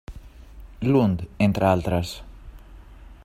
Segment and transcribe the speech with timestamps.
[0.95, 2.17] Lund, entre altres.